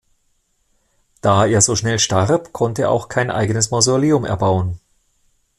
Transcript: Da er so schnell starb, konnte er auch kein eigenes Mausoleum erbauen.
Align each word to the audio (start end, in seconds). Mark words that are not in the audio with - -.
Da 1.21 1.45
er 1.45 1.61
so 1.61 1.75
schnell 1.75 1.99
starb, 1.99 2.53
konnte 2.53 2.81
er 2.81 2.89
auch 2.89 3.07
kein 3.07 3.29
eigenes 3.29 3.69
Mausoleum 3.69 4.25
erbauen. 4.25 4.79